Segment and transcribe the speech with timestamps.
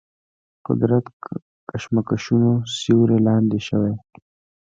[0.67, 1.05] قدرت
[1.69, 3.93] کشمکشونو سیوري لاندې شوي.